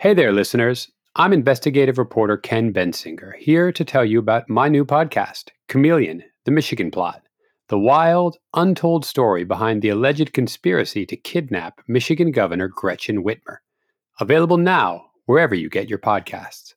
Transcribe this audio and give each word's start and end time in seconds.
Hey 0.00 0.14
there, 0.14 0.32
listeners. 0.32 0.90
I'm 1.14 1.34
investigative 1.34 1.98
reporter 1.98 2.38
Ken 2.38 2.72
Bensinger, 2.72 3.36
here 3.36 3.70
to 3.70 3.84
tell 3.84 4.02
you 4.02 4.18
about 4.18 4.48
my 4.48 4.66
new 4.66 4.82
podcast, 4.82 5.50
Chameleon, 5.68 6.24
the 6.46 6.50
Michigan 6.50 6.90
Plot, 6.90 7.20
the 7.68 7.78
wild, 7.78 8.38
untold 8.54 9.04
story 9.04 9.44
behind 9.44 9.82
the 9.82 9.90
alleged 9.90 10.32
conspiracy 10.32 11.04
to 11.04 11.18
kidnap 11.18 11.82
Michigan 11.86 12.30
Governor 12.30 12.66
Gretchen 12.66 13.22
Whitmer. 13.22 13.58
Available 14.18 14.56
now, 14.56 15.10
wherever 15.26 15.54
you 15.54 15.68
get 15.68 15.90
your 15.90 15.98
podcasts. 15.98 16.72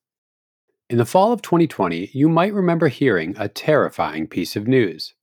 In 0.89 0.97
the 0.97 1.05
fall 1.05 1.31
of 1.31 1.41
2020, 1.41 2.09
you 2.13 2.27
might 2.27 2.53
remember 2.53 2.89
hearing 2.89 3.35
a 3.37 3.47
terrifying 3.47 4.27
piece 4.27 4.57
of 4.57 4.67
news. 4.67 5.13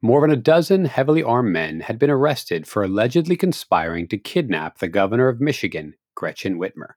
More 0.00 0.20
than 0.20 0.30
a 0.30 0.36
dozen 0.36 0.84
heavily 0.84 1.24
armed 1.24 1.50
men 1.52 1.80
had 1.80 1.98
been 1.98 2.10
arrested 2.10 2.68
for 2.68 2.84
allegedly 2.84 3.34
conspiring 3.34 4.06
to 4.06 4.18
kidnap 4.18 4.78
the 4.78 4.86
governor 4.86 5.26
of 5.26 5.40
Michigan, 5.40 5.94
Gretchen 6.14 6.60
Whitmer. 6.60 6.92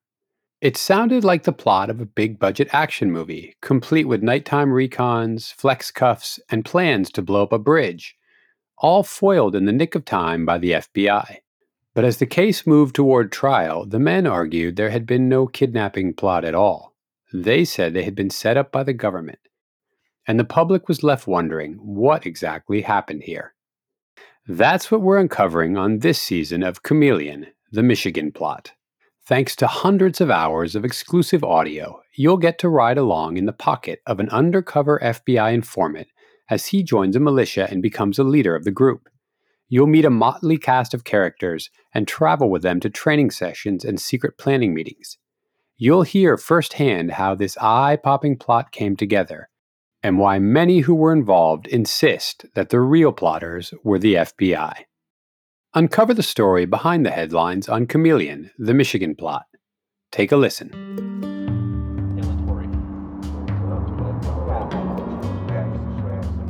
It 0.60 0.76
sounded 0.76 1.24
like 1.24 1.44
the 1.44 1.52
plot 1.52 1.90
of 1.90 2.02
a 2.02 2.06
big 2.06 2.40
budget 2.40 2.70
action 2.72 3.12
movie, 3.12 3.56
complete 3.62 4.06
with 4.06 4.24
nighttime 4.24 4.72
recons, 4.72 5.52
flex 5.52 5.92
cuffs, 5.92 6.40
and 6.50 6.66
plans 6.66 7.12
to 7.12 7.22
blow 7.22 7.44
up 7.44 7.54
a 7.54 7.60
bridge, 7.60 8.16
all 8.78 9.04
foiled 9.04 9.56
in 9.56 9.66
the 9.66 9.72
nick 9.72 9.94
of 9.94 10.04
time 10.04 10.46
by 10.46 10.58
the 10.58 10.72
FBI. 10.72 11.38
But 11.94 12.06
as 12.06 12.18
the 12.18 12.26
case 12.26 12.66
moved 12.66 12.96
toward 12.96 13.32
trial, 13.32 13.86
the 13.86 14.00
men 14.00 14.26
argued 14.26 14.76
there 14.76 14.90
had 14.90 15.06
been 15.06 15.30
no 15.30 15.48
kidnapping 15.48 16.14
plot 16.14 16.44
at 16.44 16.56
all. 16.56 16.96
They 17.34 17.66
said 17.66 17.94
they 17.94 18.04
had 18.04 18.16
been 18.16 18.30
set 18.30 18.58
up 18.58 18.72
by 18.72 18.84
the 18.84 18.94
government 18.94 19.40
and 20.28 20.38
the 20.38 20.44
public 20.46 20.88
was 20.88 21.04
left 21.04 21.26
wondering 21.26 21.76
what 21.76 22.26
exactly 22.26 22.82
happened 22.82 23.24
here. 23.24 23.54
That's 24.46 24.92
what 24.92 25.02
we're 25.02 25.18
uncovering 25.18 25.78
on 25.78 26.00
this 26.00 26.22
season 26.22 26.64
of 26.64 26.84
Chameleon, 26.84 27.48
the 27.72 27.84
Michigan 27.84 28.32
Plot. 28.32 28.74
Thanks 29.28 29.58
to 29.58 29.68
hundreds 29.68 30.22
of 30.22 30.32
hours 30.32 30.74
of 30.74 30.86
exclusive 30.86 31.44
audio, 31.44 32.00
you'll 32.16 32.38
get 32.38 32.58
to 32.60 32.70
ride 32.70 32.98
along 32.98 33.36
in 33.36 33.46
the 33.46 33.52
pocket 33.52 34.00
of 34.08 34.22
an 34.22 34.30
undercover 34.30 35.02
FBI 35.04 35.54
informant 35.54 36.08
as 36.50 36.68
he 36.68 36.82
joins 36.82 37.14
a 37.14 37.20
militia 37.20 37.68
and 37.70 37.82
becomes 37.82 38.18
a 38.18 38.24
leader 38.24 38.56
of 38.56 38.64
the 38.64 38.72
group. 38.72 39.10
You'll 39.68 39.88
meet 39.88 40.06
a 40.06 40.10
motley 40.10 40.58
cast 40.58 40.94
of 40.94 41.04
characters 41.04 41.70
and 41.94 42.08
travel 42.08 42.50
with 42.50 42.62
them 42.62 42.80
to 42.80 42.90
training 42.90 43.32
sessions 43.32 43.84
and 43.84 44.00
secret 44.00 44.38
planning 44.38 44.74
meetings. 44.74 45.18
You'll 45.76 46.04
hear 46.04 46.38
firsthand 46.38 47.12
how 47.12 47.36
this 47.36 47.58
eye 47.58 47.98
popping 48.02 48.38
plot 48.38 48.72
came 48.72 48.96
together 48.96 49.50
and 50.02 50.20
why 50.20 50.40
many 50.40 50.80
who 50.80 50.96
were 50.96 51.12
involved 51.12 51.68
insist 51.68 52.46
that 52.56 52.70
the 52.70 52.80
real 52.80 53.12
plotters 53.12 53.74
were 53.84 54.00
the 54.00 54.14
FBI. 54.14 54.86
Uncover 55.78 56.16
the 56.16 56.24
story 56.24 56.66
behind 56.66 57.06
the 57.06 57.12
headlines 57.12 57.70
on 57.70 57.86
Chameleon, 57.86 58.50
the 58.58 58.74
Michigan 58.74 59.14
plot. 59.14 59.46
Take 60.12 60.32
a 60.32 60.36
listen. 60.36 60.72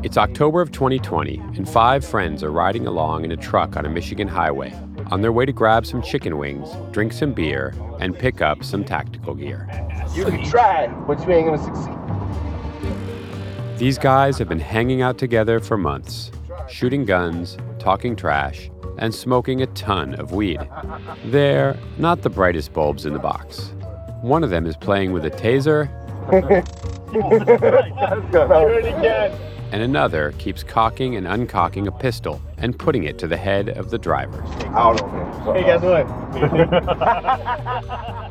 It's 0.01 0.15
October 0.15 0.61
of 0.61 0.71
2020, 0.71 1.39
and 1.39 1.67
five 1.67 2.05
friends 2.05 2.41
are 2.41 2.53
riding 2.53 2.87
along 2.87 3.25
in 3.25 3.33
a 3.33 3.35
truck 3.35 3.75
on 3.75 3.85
a 3.85 3.89
Michigan 3.89 4.29
highway 4.29 4.73
on 5.11 5.21
their 5.21 5.33
way 5.33 5.45
to 5.45 5.51
grab 5.51 5.85
some 5.85 6.01
chicken 6.01 6.37
wings, 6.37 6.69
drink 6.93 7.11
some 7.11 7.33
beer, 7.33 7.73
and 7.99 8.17
pick 8.17 8.41
up 8.41 8.63
some 8.63 8.85
tactical 8.85 9.35
gear. 9.35 9.67
You 10.15 10.23
can 10.23 10.45
try, 10.45 10.87
but 11.05 11.19
you 11.27 11.33
ain't 11.33 11.47
gonna 11.47 11.61
succeed. 11.61 11.93
These 13.77 13.97
guys 13.97 14.37
have 14.37 14.47
been 14.47 14.61
hanging 14.61 15.01
out 15.01 15.17
together 15.17 15.59
for 15.59 15.75
months, 15.75 16.31
shooting 16.69 17.03
guns, 17.03 17.57
talking 17.77 18.15
trash, 18.15 18.69
and 18.97 19.13
smoking 19.13 19.61
a 19.61 19.67
ton 19.67 20.15
of 20.15 20.31
weed. 20.31 20.59
They're 21.25 21.77
not 21.97 22.21
the 22.21 22.29
brightest 22.29 22.73
bulbs 22.73 23.05
in 23.05 23.13
the 23.13 23.19
box. 23.19 23.73
One 24.21 24.43
of 24.43 24.49
them 24.49 24.65
is 24.65 24.75
playing 24.77 25.11
with 25.13 25.25
a 25.25 25.31
taser, 25.31 25.89
and 29.71 29.81
another 29.81 30.33
keeps 30.37 30.63
cocking 30.63 31.15
and 31.15 31.25
uncocking 31.27 31.87
a 31.87 31.91
pistol 31.91 32.41
and 32.57 32.77
putting 32.77 33.03
it 33.03 33.17
to 33.19 33.27
the 33.27 33.37
head 33.37 33.69
of 33.69 33.89
the 33.91 33.97
driver. 33.97 34.41
Hey, 35.53 35.63
guess 35.63 35.81
what? 35.81 36.05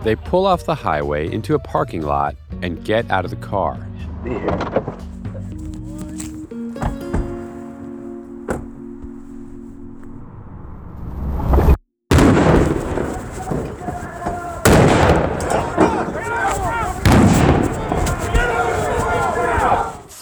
They 0.07 0.15
pull 0.15 0.47
off 0.47 0.67
the 0.67 0.75
highway 0.77 1.29
into 1.33 1.55
a 1.55 1.59
parking 1.59 2.03
lot 2.03 2.37
and 2.63 2.85
get 2.85 3.11
out 3.11 3.25
of 3.25 3.33
the 3.33 3.37
car. 3.39 3.77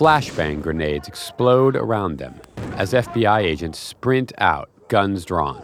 Flashbang 0.05 0.61
grenades 0.61 1.09
explode 1.09 1.77
around 1.77 2.19
them 2.19 2.39
as 2.77 2.93
FBI 2.93 3.41
agents 3.41 3.79
sprint 3.79 4.35
out, 4.37 4.69
guns 4.89 5.25
drawn. 5.25 5.63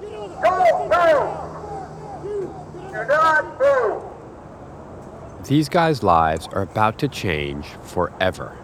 These 5.47 5.69
guys' 5.69 6.03
lives 6.03 6.49
are 6.53 6.63
about 6.63 6.99
to 7.01 7.09
change 7.09 7.67
forever. 7.83 8.57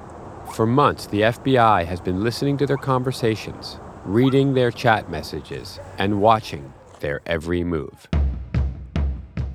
For 0.55 0.65
months, 0.65 1.09
the 1.09 1.21
FBI 1.21 1.85
has 1.85 2.01
been 2.01 2.25
listening 2.25 2.57
to 2.57 2.67
their 2.67 2.79
conversations, 2.79 3.79
reading 4.07 4.55
their 4.55 4.71
chat 4.71 5.11
messages, 5.11 5.79
and 5.99 6.23
watching 6.23 6.73
their 7.01 7.21
every 7.27 7.63
move. 7.65 8.09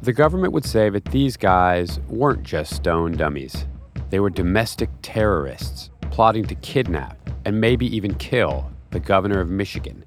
The 0.04 0.14
government 0.14 0.54
would 0.54 0.66
say 0.66 0.92
that 0.92 1.06
these 1.06 1.36
guys 1.36 2.00
weren't 2.08 2.44
just 2.44 2.76
stone 2.76 3.14
dummies. 3.14 3.66
They 4.12 4.20
were 4.20 4.30
domestic 4.30 4.92
terrorists 5.02 5.90
plotting 6.12 6.46
to 6.46 6.56
kidnap 6.56 7.18
and 7.46 7.60
maybe 7.60 7.86
even 7.96 8.14
kill 8.16 8.70
the 8.92 9.00
governor 9.00 9.40
of 9.40 9.50
Michigan, 9.50 10.04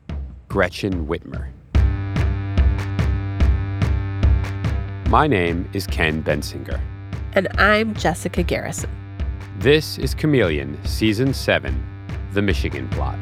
Gretchen 0.49 1.07
Whitmer. 1.07 1.49
My 5.09 5.27
name 5.27 5.69
is 5.73 5.87
Ken 5.87 6.23
Bensinger. 6.23 6.81
And 7.33 7.49
I'm 7.59 7.95
Jessica 7.95 8.43
Garrison. 8.43 8.91
This 9.59 9.99
is 9.99 10.15
Chameleon, 10.15 10.79
Season 10.85 11.33
7 11.33 11.83
The 12.33 12.43
Michigan 12.43 12.89
Plot. 12.91 13.19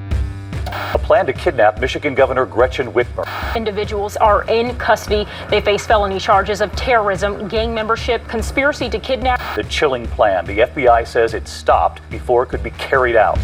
A 0.73 0.99
plan 0.99 1.27
to 1.27 1.33
kidnap 1.33 1.81
Michigan 1.81 2.15
Governor 2.15 2.47
Gretchen 2.47 2.93
Whitmer. 2.93 3.25
Individuals 3.55 4.17
are 4.17 4.45
in 4.51 4.77
custody. 4.79 5.27
They 5.51 5.61
face 5.61 5.87
felony 5.87 6.19
charges 6.19 6.61
of 6.61 6.73
terrorism, 6.73 7.49
gang 7.49 7.75
membership, 7.75 8.27
conspiracy 8.29 8.89
to 8.91 8.99
kidnap. 8.99 9.41
The 9.57 9.65
chilling 9.65 10.07
plan. 10.07 10.45
The 10.47 10.61
FBI 10.61 11.07
says 11.07 11.35
it 11.35 11.47
stopped 11.47 12.09
before 12.11 12.43
it 12.45 12.49
could 12.49 12.63
be 12.63 12.71
carried 12.73 13.17
out. 13.17 13.39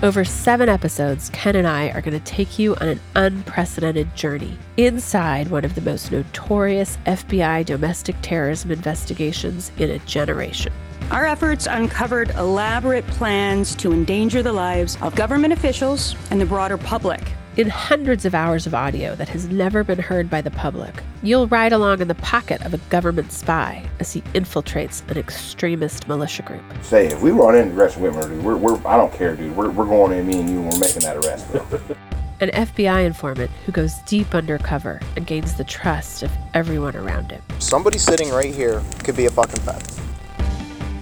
Over 0.00 0.24
seven 0.24 0.68
episodes, 0.68 1.28
Ken 1.30 1.56
and 1.56 1.66
I 1.66 1.88
are 1.88 2.00
going 2.00 2.16
to 2.16 2.24
take 2.24 2.56
you 2.56 2.76
on 2.76 2.86
an 2.86 3.00
unprecedented 3.16 4.14
journey 4.14 4.56
inside 4.76 5.48
one 5.48 5.64
of 5.64 5.74
the 5.74 5.80
most 5.80 6.12
notorious 6.12 6.98
FBI 7.04 7.66
domestic 7.66 8.14
terrorism 8.22 8.70
investigations 8.70 9.72
in 9.76 9.90
a 9.90 9.98
generation. 10.00 10.72
Our 11.10 11.24
efforts 11.24 11.66
uncovered 11.66 12.28
elaborate 12.32 13.06
plans 13.06 13.74
to 13.76 13.92
endanger 13.92 14.42
the 14.42 14.52
lives 14.52 14.98
of 15.00 15.14
government 15.14 15.54
officials 15.54 16.14
and 16.30 16.38
the 16.38 16.44
broader 16.44 16.76
public. 16.76 17.32
In 17.56 17.70
hundreds 17.70 18.26
of 18.26 18.34
hours 18.34 18.66
of 18.66 18.74
audio 18.74 19.14
that 19.14 19.30
has 19.30 19.48
never 19.48 19.82
been 19.82 19.98
heard 19.98 20.28
by 20.28 20.42
the 20.42 20.50
public, 20.50 21.02
you'll 21.22 21.46
ride 21.46 21.72
along 21.72 22.02
in 22.02 22.08
the 22.08 22.14
pocket 22.16 22.60
of 22.60 22.74
a 22.74 22.78
government 22.90 23.32
spy 23.32 23.88
as 24.00 24.12
he 24.12 24.20
infiltrates 24.34 25.00
an 25.10 25.16
extremist 25.16 26.06
militia 26.08 26.42
group. 26.42 26.62
Say, 26.82 27.06
if 27.06 27.22
we 27.22 27.30
run 27.30 27.56
into 27.56 27.74
Gretchen 27.74 28.02
Whitmer, 28.02 28.28
dude, 28.28 28.44
we're, 28.44 28.58
we're, 28.58 28.86
I 28.86 28.98
don't 28.98 29.12
care, 29.12 29.34
dude. 29.34 29.56
We're, 29.56 29.70
we're 29.70 29.86
going 29.86 30.12
in, 30.12 30.26
me 30.26 30.40
and 30.40 30.50
you, 30.50 30.60
and 30.60 30.70
we're 30.70 30.78
making 30.78 31.02
that 31.04 31.16
arrest. 31.16 31.46
An 32.40 32.50
FBI 32.50 33.06
informant 33.06 33.50
who 33.64 33.72
goes 33.72 33.94
deep 34.06 34.34
undercover 34.34 35.00
and 35.16 35.26
gains 35.26 35.54
the 35.54 35.64
trust 35.64 36.22
of 36.22 36.30
everyone 36.52 36.96
around 36.96 37.32
him. 37.32 37.42
Somebody 37.60 37.96
sitting 37.96 38.28
right 38.28 38.54
here 38.54 38.82
could 39.04 39.16
be 39.16 39.24
a 39.24 39.30
fucking 39.30 39.62
fed. 39.62 39.82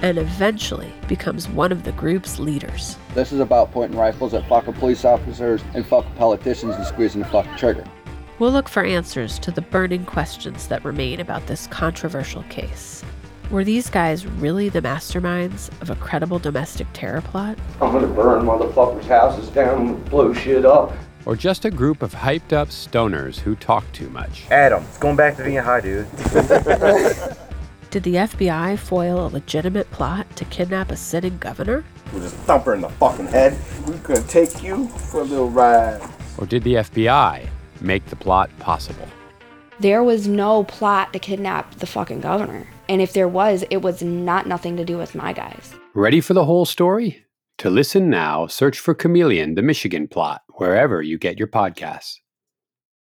And 0.03 0.19
eventually 0.19 0.93
becomes 1.09 1.49
one 1.49 1.73
of 1.73 1.85
the 1.85 1.93
group's 1.93 2.39
leaders. 2.39 2.97
This 3.15 3.33
is 3.33 3.41
about 3.41 3.73
pointing 3.73 3.99
rifles 3.99 4.35
at 4.35 4.47
fucking 4.49 4.75
police 4.75 5.05
officers 5.05 5.63
and 5.75 5.87
fucking 5.87 6.15
politicians 6.15 6.75
and 6.75 6.87
squeezing 6.87 7.23
the 7.23 7.29
fucking 7.29 7.57
trigger. 7.57 7.85
We'll 8.39 8.53
look 8.53 8.69
for 8.69 8.85
answers 8.85 9.39
to 9.41 9.51
the 9.51 9.63
burning 9.63 10.05
questions 10.05 10.69
that 10.69 10.85
remain 10.85 11.21
about 11.21 11.47
this 11.47 11.67
controversial 11.67 12.43
case. 12.45 13.03
Were 13.51 13.65
these 13.65 13.89
guys 13.89 14.27
really 14.27 14.69
the 14.69 14.83
masterminds 14.83 15.71
of 15.81 15.89
a 15.89 15.97
credible 15.97 16.39
domestic 16.39 16.89
terror 16.93 17.21
plot? 17.21 17.57
I'm 17.81 17.93
gonna 17.93 18.09
burn 18.09 18.45
motherfuckers' 18.45 19.05
houses 19.05 19.49
down 19.51 19.87
and 19.87 20.05
blow 20.11 20.35
shit 20.35 20.67
up. 20.67 20.93
Or 21.25 21.37
just 21.37 21.65
a 21.65 21.71
group 21.71 22.03
of 22.03 22.13
hyped 22.13 22.53
up 22.53 22.69
stoners 22.69 23.39
who 23.39 23.57
talk 23.57 23.85
too 23.93 24.11
much. 24.11 24.45
Adam, 24.51 24.83
it's 24.85 24.99
going 24.99 25.17
back 25.17 25.37
to 25.37 25.45
being 25.45 25.57
high, 25.57 25.81
dude. 25.81 26.07
Did 27.91 28.03
the 28.03 28.15
FBI 28.15 28.79
foil 28.79 29.27
a 29.27 29.29
legitimate 29.29 29.91
plot 29.93 30.27
to 30.37 30.45
kidnap 30.47 30.91
a 30.91 30.97
sitting 30.97 31.39
governor? 31.39 31.85
We'll 32.13 32.23
just 32.23 32.35
thump 32.37 32.65
her 32.65 32.75
in 32.75 32.81
the 32.81 32.89
fucking 32.89 33.29
head. 33.29 33.57
We're 33.87 33.97
gonna 33.99 34.23
take 34.23 34.63
you 34.63 34.89
for 34.89 35.21
a 35.21 35.25
little 35.25 35.49
ride. 35.49 36.03
Or 36.37 36.47
did 36.47 36.65
the 36.65 36.75
FBI 36.75 37.49
make 37.81 38.05
the 38.07 38.17
plot 38.17 38.51
possible? 38.59 39.07
There 39.79 40.03
was 40.03 40.27
no 40.27 40.65
plot 40.65 41.13
to 41.13 41.19
kidnap 41.19 41.77
the 41.77 41.87
fucking 41.87 42.21
governor. 42.21 42.67
And 42.89 43.01
if 43.01 43.13
there 43.13 43.29
was, 43.29 43.65
it 43.71 43.79
was 43.79 44.03
not 44.03 44.47
nothing 44.47 44.77
to 44.79 44.85
do 44.85 44.99
with 44.99 45.15
my 45.15 45.33
guys. 45.33 45.75
Ready 45.95 46.21
for 46.21 46.35
the 46.35 46.45
whole 46.45 46.65
story? 46.65 47.25
To 47.59 47.71
listen 47.71 48.11
now, 48.11 48.47
search 48.47 48.79
for 48.79 48.95
Chameleon, 48.95 49.55
the 49.55 49.63
Michigan 49.63 50.09
Plot, 50.09 50.43
wherever 50.57 51.03
you 51.03 51.19
get 51.19 51.39
your 51.39 51.49
podcasts. 51.49 52.21